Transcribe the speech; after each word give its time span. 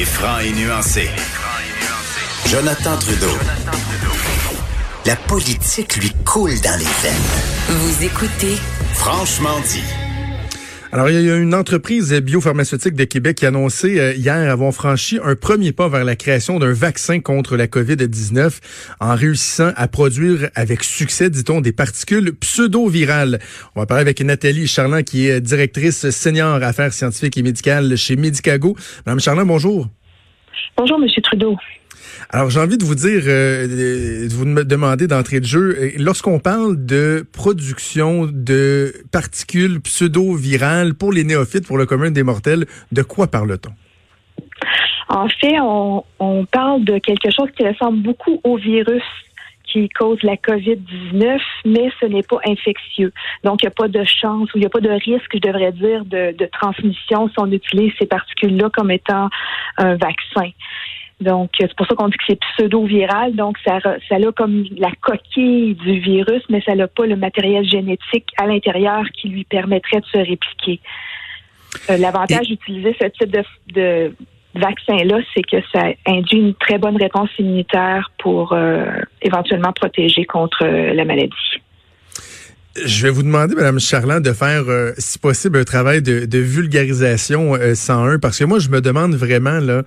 Il 0.00 0.04
est 0.04 0.06
franc 0.06 0.38
et 0.38 0.52
nuancé. 0.52 1.10
Jonathan 2.46 2.96
Trudeau. 2.96 3.36
La 5.04 5.14
politique 5.14 5.96
lui 5.96 6.10
coule 6.24 6.58
dans 6.62 6.78
les 6.78 6.86
veines. 7.02 7.68
Vous 7.68 8.04
écoutez 8.04 8.56
Franchement 8.94 9.60
dit. 9.66 9.84
Alors, 10.92 11.08
il 11.08 11.24
y 11.24 11.30
a 11.30 11.36
une 11.36 11.54
entreprise 11.54 12.12
biopharmaceutique 12.12 12.94
de 12.94 13.04
Québec 13.04 13.36
qui 13.36 13.44
a 13.44 13.48
annoncé 13.50 14.00
euh, 14.00 14.12
hier 14.12 14.50
avoir 14.50 14.72
franchi 14.72 15.20
un 15.22 15.36
premier 15.36 15.70
pas 15.70 15.88
vers 15.88 16.04
la 16.04 16.16
création 16.16 16.58
d'un 16.58 16.72
vaccin 16.72 17.20
contre 17.20 17.56
la 17.56 17.68
COVID-19 17.68 18.58
en 18.98 19.14
réussissant 19.14 19.70
à 19.76 19.86
produire 19.86 20.50
avec 20.56 20.82
succès, 20.82 21.30
dit-on, 21.30 21.60
des 21.60 21.70
particules 21.70 22.32
pseudo-virales. 22.32 23.38
On 23.76 23.80
va 23.80 23.86
parler 23.86 24.00
avec 24.00 24.20
Nathalie 24.20 24.66
Charland, 24.66 25.04
qui 25.04 25.28
est 25.28 25.40
directrice 25.40 26.10
senior 26.10 26.60
affaires 26.60 26.92
scientifiques 26.92 27.38
et 27.38 27.42
médicales 27.42 27.96
chez 27.96 28.16
Medicago. 28.16 28.76
Madame 29.06 29.20
Charland, 29.20 29.46
bonjour. 29.46 29.88
Bonjour, 30.76 30.98
Monsieur 30.98 31.22
Trudeau. 31.22 31.56
Alors, 32.30 32.50
j'ai 32.50 32.60
envie 32.60 32.78
de 32.78 32.84
vous 32.84 32.94
dire, 32.94 33.22
euh, 33.26 34.26
de 34.28 34.32
vous 34.32 34.44
demander 34.64 35.06
d'entrée 35.06 35.40
de 35.40 35.46
jeu, 35.46 35.76
euh, 35.78 35.90
lorsqu'on 35.98 36.38
parle 36.38 36.84
de 36.84 37.26
production 37.32 38.28
de 38.30 38.92
particules 39.10 39.80
pseudo-virales 39.80 40.94
pour 40.94 41.12
les 41.12 41.24
néophytes, 41.24 41.66
pour 41.66 41.78
le 41.78 41.86
commun 41.86 42.10
des 42.10 42.22
mortels, 42.22 42.66
de 42.92 43.02
quoi 43.02 43.26
parle-t-on? 43.26 43.72
En 45.08 45.28
fait, 45.28 45.58
on, 45.60 46.04
on 46.20 46.44
parle 46.44 46.84
de 46.84 46.98
quelque 46.98 47.30
chose 47.30 47.48
qui 47.56 47.66
ressemble 47.66 48.02
beaucoup 48.02 48.40
au 48.44 48.56
virus 48.56 49.02
qui 49.70 49.88
cause 49.88 50.18
la 50.22 50.36
COVID-19, 50.36 51.40
mais 51.64 51.90
ce 52.00 52.06
n'est 52.06 52.22
pas 52.22 52.38
infectieux. 52.46 53.12
Donc, 53.44 53.62
il 53.62 53.66
n'y 53.66 53.72
a 53.72 53.74
pas 53.74 53.88
de 53.88 54.04
chance 54.04 54.52
ou 54.52 54.58
il 54.58 54.60
n'y 54.60 54.66
a 54.66 54.70
pas 54.70 54.80
de 54.80 54.90
risque, 54.90 55.30
je 55.34 55.38
devrais 55.38 55.72
dire, 55.72 56.04
de, 56.04 56.36
de 56.36 56.46
transmission 56.46 57.28
si 57.28 57.34
on 57.38 57.50
utilise 57.50 57.92
ces 57.98 58.06
particules-là 58.06 58.70
comme 58.72 58.90
étant 58.90 59.28
un 59.76 59.96
vaccin. 59.96 60.50
Donc, 61.20 61.50
c'est 61.58 61.74
pour 61.74 61.86
ça 61.86 61.94
qu'on 61.94 62.08
dit 62.08 62.16
que 62.16 62.24
c'est 62.28 62.40
pseudo-viral. 62.56 63.34
Donc, 63.34 63.58
ça, 63.64 63.78
ça 63.82 64.14
a 64.16 64.32
comme 64.32 64.64
la 64.76 64.90
coquille 65.02 65.74
du 65.74 65.98
virus, 66.00 66.42
mais 66.48 66.62
ça 66.62 66.74
n'a 66.74 66.88
pas 66.88 67.06
le 67.06 67.16
matériel 67.16 67.68
génétique 67.68 68.28
à 68.38 68.46
l'intérieur 68.46 69.04
qui 69.12 69.28
lui 69.28 69.44
permettrait 69.44 70.00
de 70.00 70.06
se 70.06 70.18
répliquer. 70.18 70.80
Euh, 71.90 71.98
L'avantage 71.98 72.48
d'utiliser 72.48 72.96
ce 73.00 73.06
type 73.08 73.30
de, 73.30 73.44
de 73.74 74.14
vaccin-là, 74.54 75.20
c'est 75.34 75.42
que 75.42 75.56
ça 75.72 75.84
induit 76.06 76.38
une 76.38 76.54
très 76.54 76.78
bonne 76.78 76.96
réponse 76.96 77.30
immunitaire 77.38 78.10
pour 78.18 78.52
euh, 78.52 78.84
éventuellement 79.22 79.72
protéger 79.72 80.24
contre 80.24 80.64
euh, 80.64 80.92
la 80.92 81.04
maladie. 81.04 81.32
Je 82.84 83.02
vais 83.02 83.10
vous 83.10 83.22
demander, 83.22 83.54
Madame 83.54 83.80
Charland, 83.80 84.20
de 84.20 84.32
faire, 84.32 84.68
euh, 84.68 84.92
si 84.96 85.18
possible, 85.18 85.58
un 85.58 85.64
travail 85.64 86.02
de, 86.02 86.38
vulgarisation 86.38 87.54
euh, 87.54 87.74
101, 87.74 88.18
parce 88.18 88.38
que 88.38 88.44
moi, 88.44 88.58
je 88.58 88.68
me 88.68 88.80
demande 88.80 89.14
vraiment, 89.14 89.58
là, 89.58 89.82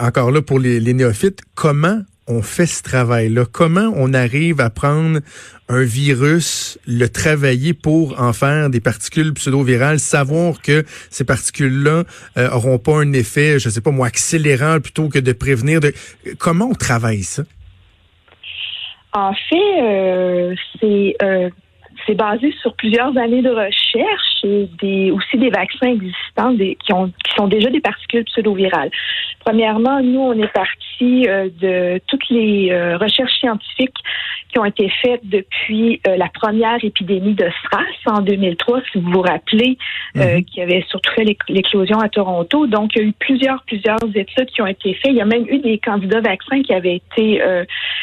encore 0.00 0.32
là, 0.32 0.42
pour 0.42 0.58
les, 0.58 0.80
les, 0.80 0.92
néophytes, 0.92 1.40
comment 1.54 2.00
on 2.28 2.42
fait 2.42 2.66
ce 2.66 2.82
travail-là? 2.82 3.44
Comment 3.50 3.92
on 3.96 4.14
arrive 4.14 4.60
à 4.60 4.70
prendre 4.70 5.20
un 5.68 5.82
virus, 5.82 6.78
le 6.86 7.06
travailler 7.08 7.74
pour 7.74 8.20
en 8.20 8.32
faire 8.32 8.70
des 8.70 8.80
particules 8.80 9.32
pseudo-virales, 9.34 9.98
savoir 9.98 10.60
que 10.60 10.84
ces 11.10 11.24
particules-là 11.24 12.04
euh, 12.36 12.50
auront 12.50 12.78
pas 12.78 13.00
un 13.00 13.12
effet, 13.12 13.58
je 13.58 13.68
sais 13.68 13.80
pas 13.80 13.90
moi, 13.90 14.06
accélérant 14.06 14.80
plutôt 14.80 15.08
que 15.08 15.18
de 15.18 15.32
prévenir. 15.32 15.80
Comment 16.38 16.68
on 16.70 16.74
travaille 16.74 17.22
ça? 17.22 17.42
En 19.12 19.34
fait, 19.34 19.82
euh, 19.82 20.54
c'est 20.80 21.16
c'est 22.06 22.14
basé 22.14 22.52
sur 22.60 22.74
plusieurs 22.74 23.16
années 23.16 23.42
de 23.42 23.50
recherche 23.50 24.31
des, 24.44 25.10
aussi 25.10 25.38
des 25.38 25.50
vaccins 25.50 25.88
existants 25.88 26.52
des, 26.52 26.76
qui, 26.84 26.92
ont, 26.92 27.08
qui 27.08 27.34
sont 27.36 27.48
déjà 27.48 27.70
des 27.70 27.80
particules 27.80 28.24
pseudo-virales. 28.24 28.90
Premièrement, 29.44 30.00
nous, 30.00 30.20
on 30.20 30.32
est 30.34 30.52
parti 30.52 31.26
euh, 31.28 31.48
de 31.60 32.00
toutes 32.06 32.28
les 32.30 32.70
euh, 32.70 32.96
recherches 32.96 33.34
scientifiques 33.40 33.96
qui 34.52 34.58
ont 34.58 34.64
été 34.64 34.88
faites 35.02 35.22
depuis 35.24 36.00
euh, 36.06 36.16
la 36.16 36.28
première 36.28 36.76
épidémie 36.82 37.34
de 37.34 37.48
SRAS 37.64 38.14
en 38.14 38.20
2003, 38.20 38.82
si 38.92 38.98
vous 38.98 39.10
vous 39.10 39.22
rappelez, 39.22 39.78
mm-hmm. 40.14 40.44
qui 40.44 40.60
avait 40.60 40.84
surtout 40.88 41.10
fait 41.14 41.24
l'éclosion 41.48 41.98
à 41.98 42.08
Toronto. 42.08 42.66
Donc, 42.66 42.94
il 42.94 43.02
y 43.02 43.04
a 43.04 43.08
eu 43.08 43.12
plusieurs, 43.12 43.62
plusieurs 43.64 43.98
études 44.14 44.50
qui 44.50 44.62
ont 44.62 44.66
été 44.66 44.94
faites. 44.94 45.10
Il 45.10 45.16
y 45.16 45.20
a 45.20 45.24
même 45.24 45.46
eu 45.48 45.58
des 45.58 45.78
candidats 45.78 46.20
vaccins 46.20 46.62
qui 46.62 46.72
avaient 46.74 46.96
été 46.96 47.42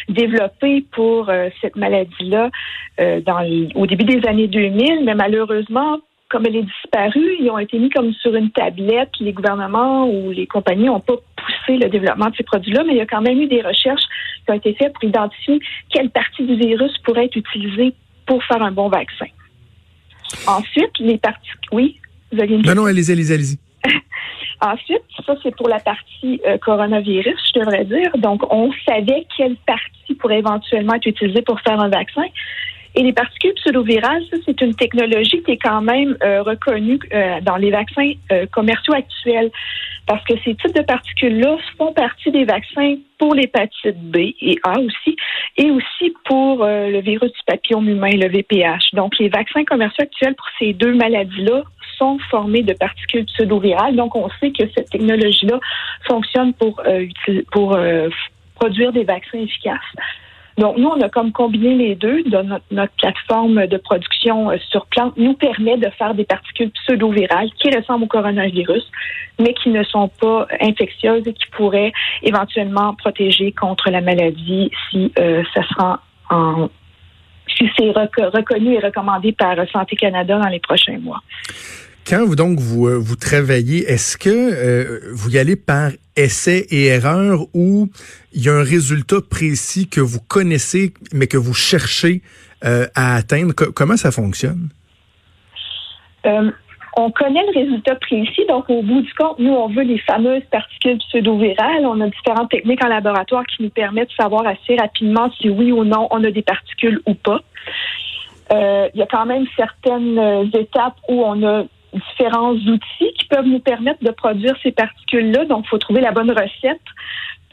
développés 0.09 0.83
pour 0.91 1.31
cette 1.61 1.75
maladie-là 1.75 2.49
dans 3.25 3.71
au 3.75 3.85
début 3.85 4.05
des 4.05 4.27
années 4.27 4.47
2000, 4.47 5.03
mais 5.05 5.15
malheureusement, 5.15 5.99
comme 6.29 6.45
elle 6.45 6.57
est 6.57 6.63
disparue, 6.63 7.37
ils 7.39 7.49
ont 7.49 7.57
été 7.57 7.79
mis 7.79 7.89
comme 7.89 8.13
sur 8.13 8.35
une 8.35 8.51
tablette. 8.51 9.09
Les 9.19 9.33
gouvernements 9.33 10.07
ou 10.07 10.31
les 10.31 10.45
compagnies 10.45 10.85
n'ont 10.85 10.99
pas 10.99 11.15
poussé 11.35 11.77
le 11.77 11.89
développement 11.89 12.29
de 12.29 12.35
ces 12.35 12.43
produits-là, 12.43 12.83
mais 12.85 12.93
il 12.93 12.97
y 12.97 13.01
a 13.01 13.07
quand 13.07 13.21
même 13.21 13.41
eu 13.41 13.47
des 13.47 13.61
recherches 13.61 14.03
qui 14.45 14.51
ont 14.51 14.55
été 14.55 14.75
faites 14.75 14.93
pour 14.93 15.03
identifier 15.03 15.59
quelle 15.89 16.11
partie 16.11 16.43
du 16.43 16.55
virus 16.55 16.95
pourrait 16.99 17.25
être 17.25 17.35
utilisée 17.35 17.93
pour 18.27 18.43
faire 18.43 18.61
un 18.61 18.71
bon 18.71 18.89
vaccin. 18.89 19.25
Ensuite, 20.47 20.91
les 20.99 21.17
parties... 21.17 21.49
Oui, 21.71 21.99
vous 22.31 22.39
avez 22.39 22.53
une 22.53 22.61
Non, 22.61 22.75
non, 22.75 22.85
allez-y, 22.85 23.11
allez-y, 23.11 23.33
allez-y. 23.33 23.57
Ensuite, 24.61 25.01
ça, 25.25 25.35
c'est 25.41 25.55
pour 25.55 25.67
la 25.67 25.79
partie 25.79 26.41
euh, 26.45 26.57
coronavirus, 26.59 27.39
je 27.53 27.59
devrais 27.59 27.85
dire. 27.85 28.11
Donc, 28.17 28.43
on 28.53 28.71
savait 28.87 29.25
quelle 29.35 29.55
partie 29.65 30.13
pourrait 30.19 30.39
éventuellement 30.39 30.93
être 30.93 31.07
utilisée 31.07 31.41
pour 31.41 31.59
faire 31.61 31.79
un 31.79 31.89
vaccin. 31.89 32.23
Et 32.95 33.03
les 33.03 33.13
particules 33.13 33.53
pseudovirales, 33.53 34.23
ça, 34.31 34.37
c'est 34.45 34.61
une 34.61 34.73
technologie 34.73 35.43
qui 35.43 35.51
est 35.51 35.57
quand 35.57 35.81
même 35.81 36.17
euh, 36.23 36.41
reconnue 36.41 36.99
euh, 37.13 37.39
dans 37.41 37.57
les 37.57 37.69
vaccins 37.69 38.11
euh, 38.31 38.45
commerciaux 38.51 38.93
actuels. 38.93 39.51
Parce 40.07 40.23
que 40.25 40.33
ces 40.43 40.55
types 40.55 40.75
de 40.75 40.81
particules-là 40.81 41.57
font 41.77 41.93
partie 41.93 42.31
des 42.31 42.43
vaccins 42.43 42.95
pour 43.19 43.35
l'hépatite 43.35 43.95
B 43.95 44.17
et 44.41 44.57
A 44.63 44.79
aussi, 44.79 45.15
et 45.55 45.69
aussi 45.69 46.15
pour 46.25 46.65
le 46.65 46.99
virus 47.01 47.31
du 47.31 47.39
papillome 47.45 47.89
humain, 47.89 48.09
le 48.13 48.27
VPH. 48.27 48.95
Donc, 48.95 49.19
les 49.19 49.29
vaccins 49.29 49.63
commerciaux 49.65 50.01
actuels 50.01 50.33
pour 50.33 50.47
ces 50.57 50.73
deux 50.73 50.95
maladies-là 50.95 51.61
sont 51.99 52.17
formés 52.31 52.63
de 52.63 52.73
particules 52.73 53.25
pseudovirales. 53.25 53.95
Donc, 53.95 54.15
on 54.15 54.29
sait 54.39 54.49
que 54.49 54.63
cette 54.75 54.89
technologie-là 54.89 55.59
fonctionne 56.07 56.53
pour, 56.53 56.81
pour 57.51 57.77
produire 58.55 58.91
des 58.91 59.03
vaccins 59.03 59.37
efficaces. 59.37 59.77
Donc, 60.59 60.77
nous, 60.77 60.89
on 60.89 61.01
a 61.01 61.07
comme 61.07 61.31
combiné 61.31 61.73
les 61.73 61.95
deux. 61.95 62.21
Notre, 62.69 62.93
plateforme 62.97 63.65
de 63.65 63.77
production 63.77 64.51
euh, 64.51 64.57
sur 64.69 64.85
plante 64.87 65.15
nous 65.15 65.33
permet 65.33 65.77
de 65.77 65.89
faire 65.91 66.13
des 66.13 66.25
particules 66.25 66.69
pseudo-virales 66.71 67.49
qui 67.61 67.73
ressemblent 67.73 68.03
au 68.03 68.07
coronavirus, 68.07 68.83
mais 69.39 69.53
qui 69.53 69.69
ne 69.69 69.83
sont 69.83 70.09
pas 70.09 70.47
infectieuses 70.59 71.25
et 71.25 71.33
qui 71.33 71.45
pourraient 71.51 71.93
éventuellement 72.23 72.93
protéger 72.93 73.53
contre 73.53 73.89
la 73.89 74.01
maladie 74.01 74.69
si 74.91 75.13
euh, 75.17 75.43
ça 75.53 75.63
sera 75.63 76.01
en 76.29 76.67
si 77.57 77.67
c'est 77.77 77.89
reconnu 77.89 78.75
et 78.75 78.79
recommandé 78.79 79.31
par 79.31 79.55
Santé 79.71 79.95
Canada 79.95 80.37
dans 80.37 80.49
les 80.49 80.59
prochains 80.59 80.99
mois. 80.99 81.21
Quand 82.09 82.25
vous 82.25 82.35
donc 82.35 82.57
vous, 82.57 82.87
euh, 82.87 82.97
vous 82.97 83.15
travaillez, 83.15 83.83
est-ce 83.83 84.17
que 84.17 84.29
euh, 84.31 85.11
vous 85.13 85.35
y 85.35 85.37
allez 85.37 85.55
par 85.55 85.91
essai 86.17 86.65
et 86.71 86.85
erreur 86.87 87.41
ou 87.53 87.87
il 88.33 88.43
y 88.43 88.49
a 88.49 88.53
un 88.53 88.63
résultat 88.63 89.17
précis 89.21 89.87
que 89.87 90.01
vous 90.01 90.19
connaissez 90.19 90.91
mais 91.13 91.27
que 91.27 91.37
vous 91.37 91.53
cherchez 91.53 92.23
euh, 92.65 92.87
à 92.95 93.13
atteindre? 93.13 93.53
comment 93.53 93.95
ça 93.95 94.09
fonctionne? 94.09 94.69
on 96.97 97.11
connaît 97.11 97.45
le 97.53 97.59
résultat 97.59 97.95
précis, 97.95 98.45
donc 98.49 98.69
au 98.69 98.81
bout 98.81 99.01
du 99.01 99.13
compte, 99.13 99.39
nous, 99.39 99.53
on 99.53 99.69
veut 99.69 99.83
les 99.83 99.99
fameuses 99.99 100.43
particules 100.51 100.97
pseudo-virales. 100.97 101.85
On 101.85 102.01
a 102.01 102.09
différentes 102.09 102.49
techniques 102.49 102.83
en 102.83 102.89
laboratoire 102.89 103.45
qui 103.45 103.63
nous 103.63 103.69
permettent 103.69 104.09
de 104.09 104.21
savoir 104.21 104.45
assez 104.45 104.75
rapidement 104.75 105.31
si 105.39 105.49
oui 105.49 105.71
ou 105.71 105.85
non 105.85 106.07
on 106.09 106.23
a 106.23 106.31
des 106.31 106.41
particules 106.41 106.99
ou 107.05 107.13
pas. 107.13 107.41
Il 108.51 108.97
y 108.99 109.01
a 109.03 109.07
quand 109.09 109.27
même 109.27 109.45
certaines 109.55 110.49
étapes 110.53 110.97
où 111.07 111.23
on 111.23 111.43
a 111.47 111.63
différents 111.93 112.53
outils 112.53 113.13
qui 113.17 113.25
peuvent 113.29 113.45
nous 113.45 113.59
permettre 113.59 114.03
de 114.03 114.11
produire 114.11 114.55
ces 114.63 114.71
particules-là. 114.71 115.45
Donc, 115.45 115.65
il 115.65 115.69
faut 115.69 115.77
trouver 115.77 116.01
la 116.01 116.11
bonne 116.11 116.31
recette 116.31 116.81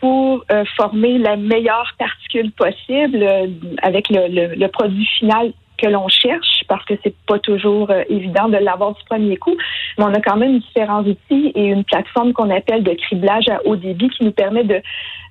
pour 0.01 0.45
euh, 0.51 0.65
former 0.77 1.19
la 1.19 1.37
meilleure 1.37 1.95
particule 1.99 2.53
possible 2.53 3.23
euh, 3.23 3.47
avec 3.83 4.11
le, 4.11 4.55
le, 4.55 4.67
produit 4.69 5.07
final 5.19 5.53
que 5.77 5.87
l'on 5.87 6.09
cherche 6.09 6.65
parce 6.69 6.85
que 6.85 6.95
c'est 7.03 7.15
pas 7.27 7.39
toujours 7.39 7.91
euh, 7.91 8.03
évident 8.09 8.49
de 8.49 8.57
l'avoir 8.57 8.95
du 8.95 9.05
premier 9.05 9.37
coup. 9.37 9.57
Mais 9.99 10.05
on 10.05 10.15
a 10.15 10.21
quand 10.21 10.37
même 10.37 10.59
différents 10.59 11.03
outils 11.03 11.53
et 11.55 11.67
une 11.67 11.85
plateforme 11.85 12.33
qu'on 12.33 12.51
appelle 12.51 12.83
de 12.83 12.93
criblage 12.95 13.49
à 13.49 13.61
haut 13.65 13.77
débit 13.77 14.09
qui 14.11 14.25
nous 14.25 14.33
permet 14.33 14.65
de, 14.65 14.81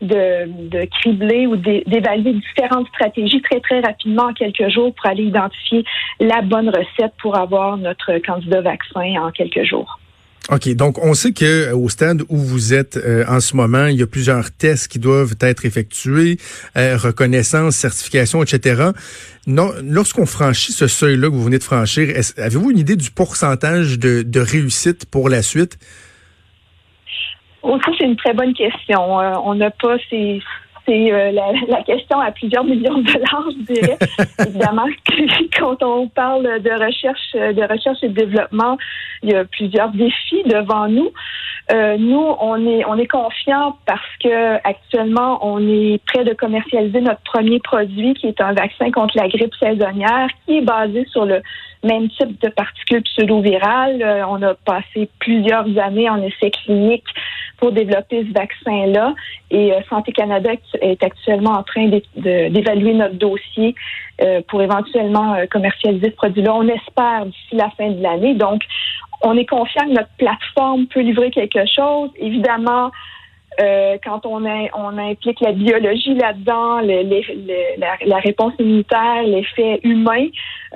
de, 0.01 0.69
de 0.69 0.85
cribler 0.85 1.47
ou 1.47 1.55
d'évaluer 1.55 2.33
différentes 2.33 2.87
stratégies 2.87 3.41
très, 3.41 3.59
très 3.59 3.79
rapidement 3.79 4.23
en 4.23 4.33
quelques 4.33 4.69
jours 4.69 4.93
pour 4.93 5.09
aller 5.09 5.23
identifier 5.23 5.83
la 6.19 6.41
bonne 6.41 6.69
recette 6.69 7.13
pour 7.21 7.37
avoir 7.37 7.77
notre 7.77 8.17
candidat 8.19 8.61
vaccin 8.61 9.15
en 9.21 9.31
quelques 9.31 9.63
jours. 9.63 9.99
OK, 10.51 10.69
donc 10.75 11.03
on 11.03 11.15
sait 11.15 11.33
que 11.33 11.73
au 11.73 11.89
stade 11.89 12.21
où 12.29 12.37
vous 12.37 12.75
êtes 12.75 12.97
euh, 12.97 13.25
en 13.27 13.39
ce 13.39 13.55
moment, 13.55 13.87
il 13.87 13.97
y 13.97 14.03
a 14.03 14.07
plusieurs 14.07 14.51
tests 14.51 14.87
qui 14.87 14.99
doivent 14.99 15.33
être 15.41 15.65
effectués, 15.65 16.37
euh, 16.77 16.97
reconnaissance, 16.97 17.75
certification, 17.75 18.43
etc. 18.43 18.91
Non, 19.47 19.71
lorsqu'on 19.83 20.27
franchit 20.27 20.71
ce 20.71 20.85
seuil-là 20.85 21.29
que 21.29 21.33
vous 21.33 21.43
venez 21.43 21.57
de 21.57 21.63
franchir, 21.63 22.15
avez-vous 22.37 22.69
une 22.69 22.77
idée 22.77 22.95
du 22.95 23.09
pourcentage 23.09 23.97
de, 23.97 24.21
de 24.21 24.39
réussite 24.39 25.09
pour 25.09 25.29
la 25.29 25.41
suite? 25.41 25.79
Oh, 27.63 27.79
ça, 27.83 27.91
c'est 27.97 28.05
une 28.05 28.15
très 28.15 28.33
bonne 28.35 28.53
question. 28.53 29.01
on 29.01 29.55
n'a 29.55 29.71
pas 29.71 29.97
ces, 30.11 30.41
c'est 30.85 31.11
euh, 31.11 31.31
la, 31.31 31.83
question 31.83 32.19
à 32.19 32.31
plusieurs 32.31 32.63
millions 32.63 32.97
de 32.99 33.11
dollars, 33.11 33.47
je 33.51 33.73
dirais. 33.73 33.97
Évidemment, 34.47 34.87
quand 35.57 35.81
on 35.83 36.07
parle 36.07 36.61
de 36.61 36.71
recherche, 36.71 37.33
de 37.33 37.71
recherche 37.71 37.97
et 38.03 38.09
de 38.09 38.13
développement, 38.13 38.77
il 39.23 39.31
y 39.31 39.35
a 39.35 39.45
plusieurs 39.45 39.89
défis 39.89 40.43
devant 40.45 40.87
nous. 40.87 41.11
Euh, 41.71 41.97
nous, 41.97 42.35
on 42.39 42.67
est 42.67 42.85
on 42.85 42.95
est 42.97 43.07
confiant 43.07 43.77
parce 43.87 44.17
que 44.23 44.55
actuellement, 44.63 45.39
on 45.41 45.59
est 45.67 45.99
prêt 46.05 46.23
de 46.23 46.33
commercialiser 46.33 47.01
notre 47.01 47.21
premier 47.21 47.59
produit, 47.59 48.13
qui 48.13 48.27
est 48.27 48.39
un 48.39 48.53
vaccin 48.53 48.91
contre 48.91 49.17
la 49.17 49.27
grippe 49.27 49.53
saisonnière, 49.55 50.27
qui 50.45 50.57
est 50.57 50.61
basé 50.61 51.05
sur 51.11 51.25
le 51.25 51.41
même 51.83 52.09
type 52.09 52.39
de 52.41 52.49
particules 52.49 53.01
pseudo-virales. 53.03 54.01
Euh, 54.01 54.27
on 54.27 54.41
a 54.43 54.53
passé 54.53 55.09
plusieurs 55.19 55.65
années 55.79 56.09
en 56.09 56.21
essai 56.21 56.51
clinique 56.51 57.05
pour 57.57 57.71
développer 57.71 58.25
ce 58.27 58.33
vaccin-là. 58.33 59.13
Et 59.51 59.73
euh, 59.73 59.79
Santé 59.89 60.11
Canada 60.11 60.51
est 60.81 61.03
actuellement 61.03 61.51
en 61.51 61.63
train 61.63 61.89
d'évaluer 62.15 62.93
notre 62.93 63.15
dossier 63.15 63.75
euh, 64.21 64.41
pour 64.47 64.61
éventuellement 64.61 65.35
commercialiser 65.51 66.11
ce 66.11 66.15
produit-là. 66.15 66.53
On 66.53 66.67
espère 66.67 67.25
d'ici 67.25 67.55
la 67.55 67.69
fin 67.71 67.89
de 67.89 68.01
l'année. 68.01 68.33
Donc, 68.33 68.61
on 69.21 69.35
est 69.37 69.45
confiant 69.45 69.85
que 69.85 69.93
notre 69.93 70.13
plateforme 70.17 70.87
peut 70.87 71.01
livrer 71.01 71.31
quelque 71.31 71.65
chose. 71.65 72.09
Évidemment, 72.17 72.91
euh, 73.59 73.97
quand 74.03 74.25
on, 74.25 74.43
on 74.45 74.97
implique 74.97 75.39
la 75.41 75.51
biologie 75.51 76.15
là-dedans, 76.15 76.81
la, 76.81 78.17
réponse 78.17 78.53
immunitaire, 78.59 79.23
l'effet 79.23 79.79
humain, 79.83 80.27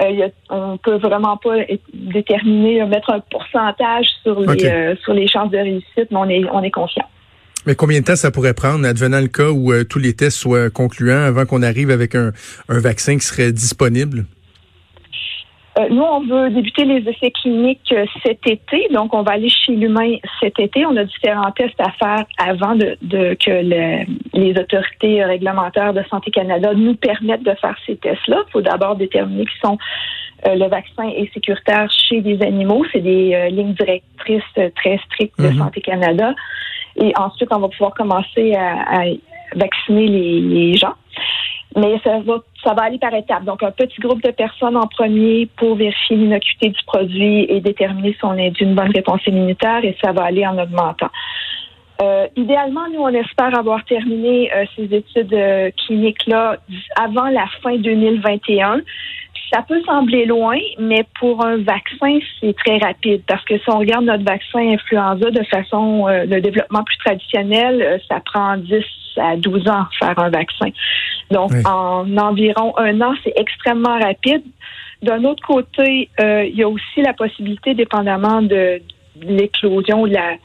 euh, 0.01 0.29
on 0.49 0.77
peut 0.77 0.97
vraiment 0.97 1.37
pas 1.37 1.57
déterminer, 1.93 2.85
mettre 2.85 3.11
un 3.11 3.19
pourcentage 3.31 4.05
sur 4.23 4.39
les, 4.41 4.65
euh, 4.65 4.95
sur 5.03 5.13
les 5.13 5.27
chances 5.27 5.51
de 5.51 5.57
réussite, 5.57 6.11
mais 6.11 6.17
on 6.17 6.29
est, 6.29 6.45
on 6.51 6.63
est 6.63 6.71
confiant. 6.71 7.05
Mais 7.65 7.75
combien 7.75 7.99
de 7.99 8.05
temps 8.05 8.15
ça 8.15 8.31
pourrait 8.31 8.53
prendre, 8.53 8.85
advenant 8.87 9.19
le 9.19 9.27
cas 9.27 9.49
où 9.49 9.73
euh, 9.73 9.83
tous 9.83 9.99
les 9.99 10.13
tests 10.13 10.37
soient 10.37 10.69
concluants 10.69 11.23
avant 11.23 11.45
qu'on 11.45 11.61
arrive 11.61 11.91
avec 11.91 12.15
un 12.15 12.31
vaccin 12.69 13.17
qui 13.17 13.25
serait 13.25 13.51
disponible? 13.51 14.25
Euh, 15.79 15.87
nous, 15.89 16.01
on 16.01 16.21
veut 16.21 16.49
débuter 16.49 16.83
les 16.83 17.07
essais 17.09 17.31
cliniques 17.31 17.93
euh, 17.93 18.05
cet 18.25 18.45
été, 18.45 18.87
donc 18.91 19.13
on 19.13 19.21
va 19.21 19.33
aller 19.33 19.49
chez 19.49 19.73
l'humain 19.73 20.15
cet 20.39 20.59
été. 20.59 20.85
On 20.85 20.95
a 20.97 21.03
différents 21.03 21.51
tests 21.51 21.79
à 21.79 21.91
faire 21.91 22.25
avant 22.37 22.75
de, 22.75 22.97
que 23.35 24.05
les 24.33 24.59
autorités 24.59 25.23
réglementaires 25.23 25.93
de 25.93 26.03
Santé 26.09 26.31
Canada 26.31 26.73
nous 26.73 26.95
permettent 26.95 27.43
de 27.43 27.53
faire 27.61 27.75
ces 27.85 27.95
tests-là. 27.95 28.43
Il 28.47 28.51
faut 28.51 28.61
d'abord 28.61 28.95
déterminer 28.95 29.45
qui 29.45 29.59
sont 29.63 29.77
euh, 30.47 30.55
le 30.55 30.67
vaccin 30.67 31.07
est 31.07 31.31
sécuritaire 31.33 31.89
chez 31.91 32.21
les 32.21 32.41
animaux. 32.41 32.83
C'est 32.91 33.01
des 33.01 33.49
lignes 33.51 33.73
directrices 33.73 34.43
très 34.75 34.99
strictes 35.05 35.39
de 35.39 35.49
mhm. 35.49 35.59
Santé 35.59 35.81
Canada. 35.81 36.33
Et 36.97 37.13
ensuite, 37.17 37.49
on 37.51 37.59
va 37.59 37.69
pouvoir 37.69 37.93
commencer 37.93 38.53
à, 38.55 39.03
vacciner 39.55 40.07
les 40.07 40.75
gens. 40.75 40.93
Mais 41.75 41.99
ça 42.03 42.19
va, 42.19 42.39
ça 42.63 42.73
va 42.73 42.83
aller 42.83 42.99
par 42.99 43.13
étapes. 43.13 43.45
Donc, 43.45 43.63
un 43.63 43.71
petit 43.71 43.99
groupe 43.99 44.21
de 44.21 44.31
personnes 44.31 44.75
en 44.75 44.87
premier 44.87 45.47
pour 45.57 45.75
vérifier 45.75 46.17
l'innocuité 46.17 46.69
du 46.69 46.83
produit 46.85 47.45
et 47.49 47.61
déterminer 47.61 48.13
si 48.13 48.25
on 48.25 48.37
est 48.37 48.51
d'une 48.51 48.75
bonne 48.75 48.91
réponse 48.91 49.25
immunitaire 49.27 49.83
et 49.83 49.95
ça 50.03 50.11
va 50.11 50.23
aller 50.25 50.45
en 50.45 50.57
augmentant. 50.57 51.09
Euh, 52.01 52.27
idéalement, 52.37 52.87
nous, 52.93 53.01
on 53.01 53.09
espère 53.09 53.57
avoir 53.57 53.83
terminé 53.83 54.53
euh, 54.53 54.65
ces 54.75 54.93
études 54.93 55.33
euh, 55.33 55.69
cliniques-là 55.85 56.57
avant 56.95 57.27
la 57.27 57.45
fin 57.61 57.75
2021. 57.75 58.81
Ça 59.51 59.63
peut 59.63 59.81
sembler 59.85 60.25
loin, 60.25 60.57
mais 60.77 61.03
pour 61.19 61.43
un 61.43 61.57
vaccin, 61.57 62.19
c'est 62.39 62.55
très 62.55 62.77
rapide 62.77 63.23
parce 63.27 63.43
que 63.45 63.57
si 63.57 63.63
on 63.67 63.79
regarde 63.79 64.05
notre 64.05 64.23
vaccin 64.23 64.59
influenza 64.59 65.31
de 65.31 65.43
façon 65.45 66.05
de 66.05 66.39
développement 66.39 66.83
plus 66.83 66.97
traditionnel, 66.97 67.99
ça 68.07 68.19
prend 68.23 68.57
10 68.57 68.83
à 69.17 69.35
12 69.35 69.67
ans 69.67 69.85
faire 69.99 70.17
un 70.19 70.29
vaccin. 70.29 70.69
Donc, 71.31 71.51
en 71.65 72.17
environ 72.17 72.77
un 72.77 73.01
an, 73.01 73.13
c'est 73.23 73.33
extrêmement 73.35 73.99
rapide. 73.99 74.43
D'un 75.01 75.23
autre 75.23 75.43
côté, 75.45 76.09
euh, 76.19 76.43
il 76.43 76.55
y 76.55 76.63
a 76.63 76.67
aussi 76.67 77.01
la 77.01 77.13
possibilité, 77.13 77.73
dépendamment 77.73 78.41
de, 78.41 78.81
l'éclosion, 79.21 80.07
de 80.07 80.13
la, 80.13 80.35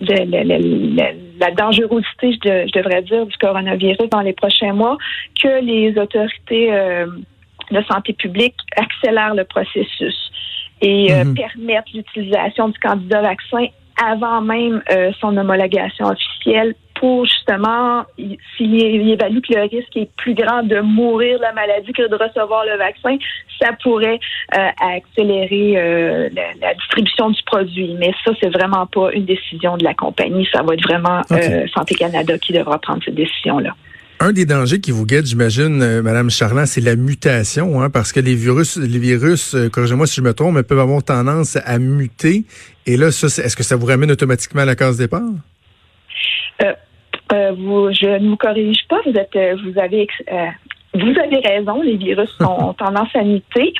la, 0.00 1.50
dangerosité, 1.52 2.32
je, 2.32 2.78
devrais 2.78 3.02
dire, 3.02 3.26
du 3.26 3.36
coronavirus 3.38 4.08
dans 4.10 4.20
les 4.20 4.32
prochains 4.32 4.72
mois, 4.72 4.98
que 5.40 5.64
les 5.64 5.98
autorités 5.98 6.72
euh, 6.72 7.06
de 7.70 7.82
santé 7.90 8.12
publique 8.12 8.54
accélèrent 8.76 9.34
le 9.34 9.44
processus 9.44 10.30
et 10.80 11.12
euh, 11.12 11.24
mhm. 11.24 11.34
permettent 11.34 11.92
l'utilisation 11.92 12.68
du 12.68 12.78
candidat 12.78 13.22
vaccin 13.22 13.66
avant 14.04 14.40
même 14.40 14.82
son 15.20 15.36
homologation 15.36 16.06
officielle 16.06 16.74
pour 16.98 17.24
justement, 17.26 18.04
s'il 18.56 19.10
évalue 19.10 19.38
que 19.38 19.54
le 19.54 19.62
risque 19.62 19.96
est 19.96 20.10
plus 20.16 20.34
grand 20.34 20.62
de 20.62 20.80
mourir 20.80 21.38
de 21.38 21.42
la 21.42 21.52
maladie 21.52 21.92
que 21.92 22.08
de 22.08 22.14
recevoir 22.14 22.64
le 22.64 22.76
vaccin, 22.76 23.16
ça 23.60 23.70
pourrait 23.82 24.18
euh, 24.56 24.68
accélérer 24.80 25.74
euh, 25.76 26.28
la, 26.60 26.74
distribution 26.74 27.30
du 27.30 27.42
produit. 27.44 27.94
Mais 27.98 28.12
ça, 28.24 28.32
c'est 28.40 28.50
vraiment 28.50 28.86
pas 28.86 29.12
une 29.12 29.24
décision 29.24 29.76
de 29.76 29.84
la 29.84 29.94
compagnie. 29.94 30.48
Ça 30.52 30.62
va 30.62 30.74
être 30.74 30.82
vraiment 30.82 31.22
euh, 31.32 31.66
Santé 31.74 31.94
Canada 31.94 32.38
qui 32.38 32.52
devra 32.52 32.78
prendre 32.78 33.02
cette 33.04 33.14
décision-là. 33.14 33.74
Un 34.20 34.32
des 34.32 34.46
dangers 34.46 34.80
qui 34.80 34.90
vous 34.90 35.06
guette, 35.06 35.26
j'imagine, 35.26 36.02
Madame 36.02 36.28
Charland, 36.28 36.66
c'est 36.66 36.80
la 36.80 36.96
mutation, 36.96 37.80
hein, 37.80 37.88
parce 37.88 38.12
que 38.12 38.18
les 38.18 38.34
virus, 38.34 38.76
les 38.76 38.98
virus, 38.98 39.56
corrigez-moi 39.72 40.08
si 40.08 40.16
je 40.16 40.22
me 40.22 40.34
trompe, 40.34 40.60
peuvent 40.62 40.80
avoir 40.80 41.04
tendance 41.04 41.56
à 41.64 41.78
muter. 41.78 42.44
Et 42.86 42.96
là, 42.96 43.08
est-ce 43.08 43.56
que 43.56 43.62
ça 43.62 43.76
vous 43.76 43.86
ramène 43.86 44.10
automatiquement 44.10 44.62
à 44.62 44.64
la 44.64 44.74
case 44.74 44.96
départ? 44.98 45.22
Euh, 47.32 47.52
vous, 47.52 47.92
je 47.92 48.18
ne 48.18 48.30
vous 48.30 48.36
corrige 48.36 48.86
pas. 48.88 49.00
Vous 49.04 49.12
êtes, 49.12 49.36
euh, 49.36 49.56
vous 49.64 49.78
avez, 49.78 50.06
euh, 50.32 50.46
vous 50.94 51.18
avez 51.18 51.40
raison. 51.44 51.82
Les 51.82 51.96
virus 51.96 52.34
ont 52.40 52.72
tendance 52.74 53.14
à 53.14 53.22
muter. 53.22 53.72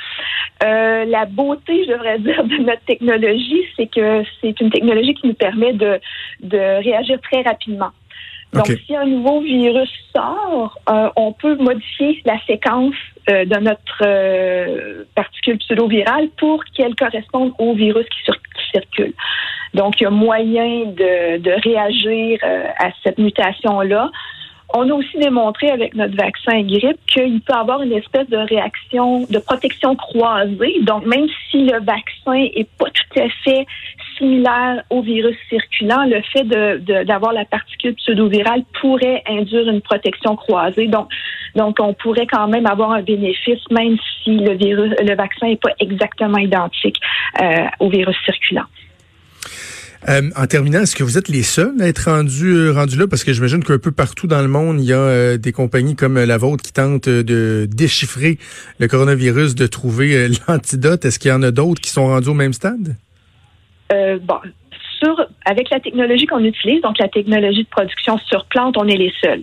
la 0.61 1.25
beauté, 1.25 1.85
je 1.85 1.91
devrais 1.91 2.19
dire, 2.19 2.43
de 2.43 2.57
notre 2.63 2.83
technologie, 2.85 3.63
c'est 3.75 3.87
que 3.87 4.23
c'est 4.41 4.59
une 4.61 4.69
technologie 4.69 5.13
qui 5.15 5.27
nous 5.27 5.33
permet 5.33 5.73
de, 5.73 5.99
de 6.41 6.83
réagir 6.83 7.19
très 7.21 7.41
rapidement. 7.41 7.91
Donc, 8.53 8.67
si 8.85 8.95
un 8.95 9.05
nouveau 9.05 9.41
virus 9.41 9.89
sort, 10.15 10.77
on 11.15 11.33
peut 11.33 11.55
modifier 11.57 12.21
la 12.25 12.39
séquence 12.47 12.95
de 13.27 13.59
notre 13.59 15.05
particule 15.13 15.59
pseudo-virale 15.59 16.29
pour 16.37 16.63
qu'elle 16.75 16.95
corresponde 16.95 17.53
au 17.59 17.75
virus 17.75 18.07
qui, 18.09 18.31
qui 18.31 18.71
circule. 18.73 19.13
Donc, 19.73 19.99
il 19.99 20.03
y 20.03 20.07
a 20.07 20.09
moyen 20.09 20.85
de, 20.85 21.37
de 21.37 21.51
réagir 21.63 22.39
euh, 22.43 22.63
à 22.79 22.89
cette 23.03 23.17
mutation-là. 23.17 24.11
On 24.71 24.87
a 24.87 24.93
aussi 24.93 25.17
démontré 25.17 25.71
avec 25.71 25.95
notre 25.95 26.15
vaccin 26.15 26.61
grippe 26.61 26.99
qu'il 27.07 27.41
peut 27.41 27.53
avoir 27.53 27.81
une 27.81 27.93
espèce 27.93 28.29
de 28.29 28.37
réaction 28.37 29.25
de 29.27 29.39
protection 29.39 29.95
croisée. 29.95 30.75
Donc, 30.83 31.07
même 31.07 31.27
si 31.49 31.65
le 31.65 31.79
vaccin 31.79 32.33
est 32.33 32.69
pas 32.77 32.85
tout 32.85 33.19
à 33.19 33.29
fait 33.43 33.65
similaire 34.17 34.83
au 34.91 35.01
virus 35.01 35.35
circulant, 35.49 36.05
le 36.05 36.21
fait 36.21 36.43
d'avoir 37.03 37.33
la 37.33 37.45
particule 37.45 37.95
pseudo-virale 37.95 38.63
pourrait 38.79 39.23
induire 39.27 39.69
une 39.69 39.81
protection 39.81 40.35
croisée. 40.35 40.87
Donc, 40.87 41.09
on 41.79 41.93
pourrait 41.93 42.27
quand 42.27 42.47
même 42.47 42.67
avoir 42.67 42.91
un 42.91 43.01
bénéfice, 43.01 43.61
même 43.71 43.97
si 44.23 44.37
le 44.37 45.15
vaccin 45.15 45.47
n'est 45.47 45.55
pas 45.55 45.73
exactement 45.79 46.37
identique 46.37 46.97
euh, 47.41 47.65
au 47.79 47.89
virus 47.89 48.17
circulant. 48.23 48.65
Euh, 50.07 50.29
en 50.37 50.47
terminant, 50.47 50.79
est-ce 50.79 50.95
que 50.95 51.03
vous 51.03 51.17
êtes 51.17 51.27
les 51.27 51.43
seuls 51.43 51.81
à 51.81 51.87
être 51.87 52.09
rendus 52.09 52.53
euh, 52.53 52.73
là? 52.73 53.07
Parce 53.09 53.25
que 53.25 53.33
j'imagine 53.33 53.63
qu'un 53.63 53.79
peu 53.79 53.91
partout 53.91 54.27
dans 54.27 54.41
le 54.41 54.47
monde, 54.47 54.79
il 54.79 54.85
y 54.85 54.93
a 54.93 54.97
euh, 54.97 55.37
des 55.37 55.51
compagnies 55.51 55.95
comme 55.95 56.17
la 56.17 56.37
vôtre 56.37 56.63
qui 56.63 56.71
tentent 56.71 57.09
de 57.09 57.67
déchiffrer 57.69 58.37
le 58.79 58.87
coronavirus, 58.87 59.55
de 59.55 59.67
trouver 59.67 60.29
l'antidote. 60.47 61.03
Est-ce 61.03 61.19
qu'il 61.19 61.31
y 61.31 61.33
en 61.33 61.43
a 61.43 61.51
d'autres 61.51 61.81
qui 61.81 61.89
sont 61.89 62.07
rendus 62.07 62.29
au 62.29 62.33
même 62.33 62.53
stade? 62.53 62.95
bon, 64.21 64.35
sur, 64.99 65.25
avec 65.43 65.71
la 65.71 65.79
technologie 65.79 66.27
qu'on 66.27 66.43
utilise, 66.43 66.79
donc 66.81 66.99
la 66.99 67.07
technologie 67.07 67.63
de 67.63 67.69
production 67.69 68.19
sur 68.19 68.45
plante, 68.45 68.77
on 68.77 68.87
est 68.87 68.97
les 68.97 69.11
seuls. 69.19 69.41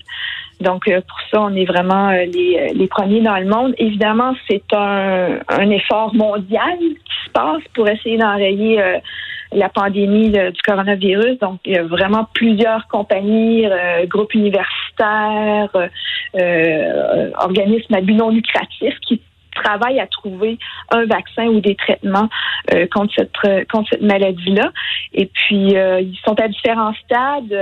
Donc, 0.61 0.85
pour 0.85 1.21
ça, 1.31 1.43
on 1.43 1.55
est 1.57 1.65
vraiment 1.65 2.13
les, 2.13 2.87
premiers 2.89 3.23
dans 3.23 3.37
le 3.39 3.47
monde. 3.47 3.75
Évidemment, 3.79 4.37
c'est 4.49 4.63
un 4.73 5.71
effort 5.71 6.15
mondial 6.15 6.79
qui 6.79 7.27
se 7.27 7.31
passe 7.33 7.63
pour 7.75 7.89
essayer 7.89 8.19
d'enrayer 8.19 8.81
la 9.53 9.69
pandémie 9.69 10.31
du 10.31 10.63
coronavirus. 10.65 11.39
Donc, 11.39 11.61
il 11.65 11.73
y 11.73 11.79
a 11.79 11.85
vraiment 11.85 12.27
plusieurs 12.35 12.87
compagnies, 12.89 13.67
euh, 13.67 14.07
groupes 14.07 14.35
universitaires, 14.35 15.71
euh, 15.75 15.89
euh, 16.39 17.31
organismes 17.39 17.95
à 17.95 18.01
but 18.01 18.15
non 18.15 18.31
lucratif 18.31 18.95
qui 19.07 19.21
travaillent 19.55 20.01
à 20.01 20.07
trouver 20.07 20.59
un 20.91 21.07
vaccin 21.07 21.47
ou 21.47 21.61
des 21.61 21.75
traitements 21.75 22.29
contre 22.93 23.15
cette 23.17 23.69
contre 23.69 23.89
cette 23.91 24.03
maladie-là. 24.03 24.71
Et 25.15 25.27
puis 25.27 25.69
ils 25.71 26.19
sont 26.27 26.39
à 26.39 26.47
différents 26.49 26.93
stades. 27.05 27.55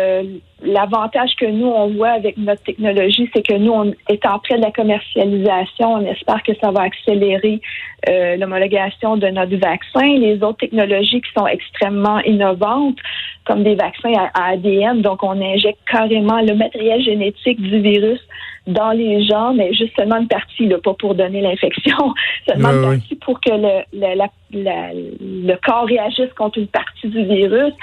L'avantage 0.64 1.30
que 1.38 1.46
nous 1.46 1.66
on 1.66 1.88
voit 1.88 2.10
avec 2.10 2.36
notre 2.38 2.62
technologie, 2.62 3.30
c'est 3.34 3.46
que 3.46 3.54
nous 3.54 3.72
on 3.72 3.92
est 4.08 4.26
en 4.26 4.38
près 4.38 4.56
de 4.56 4.62
la 4.62 4.70
commercialisation. 4.70 5.94
On 5.94 6.06
espère 6.06 6.42
que 6.42 6.52
ça 6.60 6.70
va 6.70 6.82
accélérer 6.82 7.60
euh, 8.08 8.36
l'homologation 8.36 9.16
de 9.16 9.28
notre 9.28 9.56
vaccin, 9.56 10.06
les 10.18 10.42
autres 10.42 10.58
technologies 10.58 11.20
qui 11.20 11.30
sont 11.36 11.46
extrêmement 11.46 12.20
innovantes 12.20 12.98
comme 13.44 13.62
des 13.62 13.74
vaccins 13.74 14.12
à, 14.34 14.52
ADN. 14.52 15.02
Donc, 15.02 15.22
on 15.22 15.40
injecte 15.40 15.78
carrément 15.90 16.40
le 16.40 16.54
matériel 16.54 17.02
génétique 17.02 17.60
du 17.60 17.80
virus 17.80 18.20
dans 18.66 18.92
les 18.92 19.22
gens, 19.24 19.52
mais 19.52 19.74
juste 19.74 19.92
seulement 19.96 20.16
une 20.16 20.28
partie, 20.28 20.66
là, 20.66 20.78
pas 20.82 20.94
pour 20.94 21.14
donner 21.14 21.42
l'infection, 21.42 22.14
seulement 22.48 22.70
une 22.70 22.98
partie 22.98 23.14
pour 23.16 23.40
que 23.40 23.50
le, 23.50 23.82
le, 23.92 25.46
le 25.46 25.56
corps 25.64 25.86
réagisse 25.86 26.32
contre 26.36 26.58
une 26.58 26.68
partie 26.68 27.08
du 27.08 27.24
virus. 27.24 27.74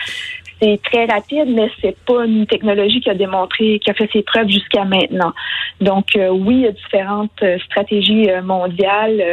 C'est 0.61 0.79
très 0.83 1.05
rapide, 1.05 1.47
mais 1.55 1.71
c'est 1.81 1.95
pas 2.05 2.23
une 2.25 2.45
technologie 2.45 3.01
qui 3.01 3.09
a 3.09 3.15
démontré, 3.15 3.79
qui 3.79 3.89
a 3.89 3.93
fait 3.95 4.09
ses 4.13 4.21
preuves 4.21 4.47
jusqu'à 4.47 4.85
maintenant. 4.85 5.33
Donc, 5.79 6.05
euh, 6.15 6.29
oui, 6.29 6.55
il 6.55 6.61
y 6.61 6.67
a 6.67 6.71
différentes 6.71 7.31
euh, 7.41 7.57
stratégies 7.65 8.29
euh, 8.29 8.43
mondiales, 8.43 9.23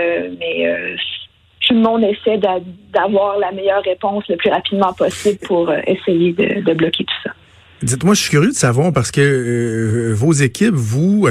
mais 0.40 0.96
tout 1.60 1.74
le 1.74 1.80
monde 1.80 2.02
essaie 2.02 2.38
d'avoir 2.38 3.38
la 3.38 3.52
meilleure 3.52 3.82
réponse 3.82 4.24
le 4.28 4.36
plus 4.36 4.48
rapidement 4.48 4.94
possible 4.94 5.38
pour 5.46 5.70
essayer 5.86 6.32
de 6.32 6.72
bloquer 6.72 7.04
tout 7.04 7.14
ça. 7.22 7.30
Dites-moi, 7.82 8.14
je 8.14 8.22
suis 8.22 8.30
curieux 8.30 8.48
de 8.48 8.54
savoir 8.54 8.92
parce 8.92 9.10
que 9.10 10.12
vos 10.14 10.32
équipes, 10.32 10.74
vous, 10.74 11.28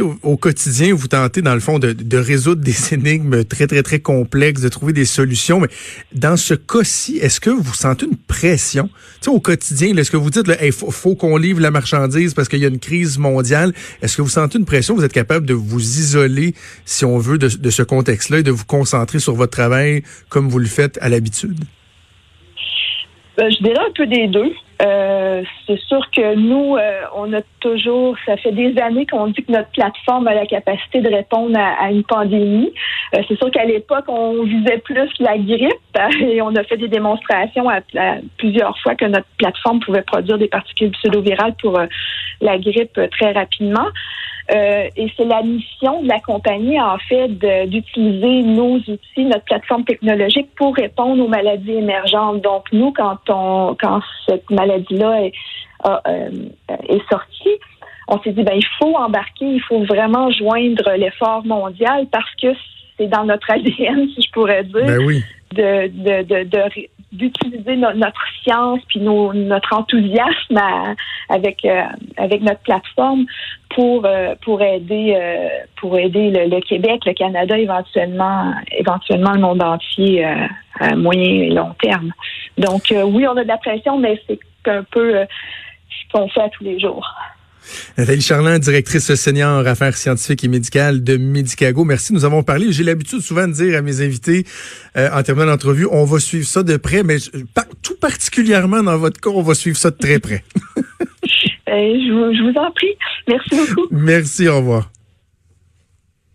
au, 0.00 0.36
quotidien, 0.36 0.94
vous 0.94 1.08
tentez 1.08 1.42
dans 1.42 1.54
le 1.54 1.60
fond 1.60 1.78
de, 1.78 2.16
résoudre 2.16 2.62
des 2.62 2.94
énigmes 2.94 3.44
très 3.44 3.66
très 3.66 3.82
très 3.82 4.00
complexes, 4.00 4.60
de 4.60 4.68
trouver 4.68 4.92
des 4.92 5.04
solutions. 5.04 5.60
Mais 5.60 5.68
dans 6.14 6.36
ce 6.36 6.54
cas-ci, 6.54 7.18
est-ce 7.18 7.40
que 7.40 7.50
vous 7.50 7.74
sentez 7.74 8.06
une 8.06 8.16
pression? 8.16 8.88
Sais, 9.20 9.30
au 9.30 9.40
quotidien 9.40 9.96
Est-ce 9.96 10.10
que 10.10 10.16
vous 10.16 10.30
dites, 10.30 10.50
il 10.62 10.72
faut, 10.72 11.14
qu'on 11.14 11.36
livre 11.36 11.60
la 11.60 11.70
marchandise 11.70 12.34
parce 12.34 12.48
qu'il 12.48 12.60
y 12.60 12.64
a 12.64 12.68
une 12.68 12.78
crise 12.78 13.18
mondiale 13.18 13.72
Est-ce 14.00 14.16
que 14.16 14.22
vous 14.22 14.28
sentez 14.28 14.58
une 14.58 14.64
pression? 14.64 14.94
Vous 14.94 15.04
êtes 15.04 15.12
capable 15.12 15.46
de 15.46 15.54
vous 15.54 15.80
isoler, 15.80 16.54
si 16.84 17.04
on 17.04 17.18
veut, 17.18 17.38
de, 17.38 17.48
de 17.48 17.70
ce 17.70 17.82
contexte-là 17.82 18.38
et 18.38 18.42
de 18.42 18.50
vous 18.50 18.64
concentrer 18.64 19.18
sur 19.18 19.34
votre 19.34 19.52
travail 19.52 20.02
comme 20.28 20.48
vous 20.48 20.58
le 20.58 20.66
faites 20.66 20.98
à 21.00 21.08
l'habitude? 21.08 21.64
Ben, 23.36 23.50
Je 23.50 23.62
dirais 23.62 23.78
un 23.78 23.92
peu 23.94 24.06
des 24.06 24.28
deux. 24.28 24.52
Euh, 24.84 25.44
c'est 25.66 25.78
sûr 25.80 26.00
que 26.10 26.34
nous, 26.34 26.76
euh, 26.76 27.02
on 27.14 27.32
a 27.32 27.40
toujours, 27.60 28.16
ça 28.26 28.36
fait 28.36 28.50
des 28.50 28.76
années 28.80 29.06
qu'on 29.06 29.28
dit 29.28 29.42
que 29.44 29.52
notre 29.52 29.70
plateforme 29.70 30.26
a 30.26 30.34
la 30.34 30.46
capacité 30.46 31.00
de 31.00 31.08
répondre 31.08 31.56
à, 31.56 31.90
une 31.90 32.02
pandémie. 32.02 32.72
Euh, 33.14 33.22
c'est 33.28 33.36
sûr 33.36 33.50
qu'à 33.50 33.64
l'époque, 33.64 34.06
on 34.08 34.42
visait 34.42 34.78
plus 34.78 35.08
la 35.20 35.38
grippe 35.38 35.70
et 36.20 36.42
on 36.42 36.54
a 36.56 36.64
fait 36.64 36.78
des 36.78 36.88
démonstrations 36.88 37.68
à, 37.68 37.80
plusieurs 38.38 38.76
fois 38.78 38.94
que 38.96 39.04
notre 39.04 39.28
plateforme 39.38 39.80
pouvait 39.80 40.02
produire 40.02 40.38
des 40.38 40.48
particules 40.48 40.90
pseudo-virales 40.90 41.54
pour 41.60 41.78
la 42.40 42.58
grippe 42.58 43.00
très 43.12 43.32
rapidement. 43.32 43.86
Euh, 44.54 44.88
et 44.96 45.10
c'est 45.16 45.24
la 45.24 45.42
mission 45.42 46.02
de 46.02 46.08
la 46.08 46.20
compagnie, 46.20 46.80
en 46.80 46.98
fait, 46.98 47.28
d'utiliser 47.68 48.42
nos 48.42 48.76
outils, 48.76 49.24
notre 49.24 49.44
plateforme 49.44 49.84
technologique 49.84 50.48
pour 50.56 50.74
répondre 50.76 51.24
aux 51.24 51.28
maladies 51.28 51.72
émergentes. 51.72 52.42
Donc, 52.42 52.64
nous, 52.72 52.92
quand 52.92 53.18
on, 53.28 53.74
quand 53.80 54.00
cette 54.28 54.50
maladie-là 54.50 55.24
est, 55.24 55.32
euh, 55.86 56.30
est 56.88 57.08
sortie, 57.10 57.58
on 58.08 58.20
s'est 58.20 58.32
dit, 58.32 58.42
ben, 58.42 58.54
il 58.54 58.66
faut 58.78 58.94
embarquer, 58.94 59.46
il 59.46 59.62
faut 59.62 59.84
vraiment 59.84 60.30
joindre 60.30 60.90
l'effort 60.96 61.44
mondial 61.46 62.06
parce 62.10 62.30
que 62.40 62.48
c'est 62.98 63.06
dans 63.06 63.24
notre 63.24 63.50
ADN, 63.50 64.08
si 64.14 64.22
je 64.22 64.30
pourrais 64.32 64.64
dire, 64.64 64.84
ben 64.84 65.04
oui. 65.06 65.22
de, 65.52 65.88
de, 65.88 66.44
de, 66.44 66.84
d'utiliser 67.12 67.76
notre 67.76 68.24
science 68.42 68.80
puis 68.88 69.00
notre 69.00 69.76
enthousiasme 69.76 70.58
avec 71.28 71.64
euh, 71.64 71.82
avec 72.16 72.42
notre 72.42 72.60
plateforme 72.60 73.26
pour 73.74 74.04
euh, 74.06 74.34
pour 74.42 74.62
aider 74.62 75.14
euh, 75.16 75.48
pour 75.76 75.98
aider 75.98 76.30
le, 76.30 76.60
Québec, 76.60 77.02
le 77.04 77.12
Canada 77.12 77.56
éventuellement 77.58 78.54
éventuellement 78.72 79.32
le 79.32 79.40
monde 79.40 79.62
entier 79.62 80.24
à 80.80 80.96
moyen 80.96 81.22
et 81.22 81.50
long 81.50 81.74
terme. 81.82 82.12
Donc 82.58 82.82
oui, 82.90 83.26
on 83.26 83.36
a 83.36 83.42
de 83.42 83.48
la 83.48 83.58
pression, 83.58 83.98
mais 83.98 84.20
c'est 84.26 84.40
un 84.66 84.84
peu 84.84 85.14
ce 85.14 86.12
qu'on 86.12 86.28
fait 86.28 86.42
à 86.42 86.48
tous 86.48 86.64
les 86.64 86.78
jours. 86.78 87.06
Nathalie 87.98 88.20
Charland, 88.20 88.58
directrice 88.58 89.14
senior 89.14 89.66
affaires 89.66 89.96
scientifiques 89.96 90.44
et 90.44 90.48
médicales 90.48 91.02
de 91.02 91.16
Medicago. 91.16 91.84
Merci, 91.84 92.12
nous 92.12 92.24
avons 92.24 92.42
parlé. 92.42 92.72
J'ai 92.72 92.84
l'habitude 92.84 93.20
souvent 93.20 93.46
de 93.46 93.52
dire 93.52 93.78
à 93.78 93.82
mes 93.82 94.00
invités 94.00 94.44
euh, 94.96 95.08
en 95.12 95.22
terminant 95.22 95.46
l'entrevue, 95.46 95.86
on 95.90 96.04
va 96.04 96.20
suivre 96.20 96.46
ça 96.46 96.62
de 96.62 96.76
près, 96.76 97.02
mais 97.02 97.16
tout 97.82 97.96
particulièrement 98.00 98.82
dans 98.82 98.98
votre 98.98 99.20
cas, 99.20 99.30
on 99.30 99.42
va 99.42 99.54
suivre 99.54 99.76
ça 99.76 99.90
de 99.90 99.96
très 99.96 100.18
près. 100.18 100.44
Je, 101.66 102.12
vous, 102.12 102.34
je 102.34 102.42
vous 102.42 102.58
en 102.58 102.70
prie. 102.72 102.94
Merci 103.28 103.56
beaucoup. 103.56 103.86
Merci, 103.90 104.48
au 104.48 104.58
revoir. 104.58 104.90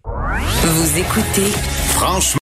Vous 0.04 1.00
écoutez 1.00 1.52
Franchement. 1.94 2.36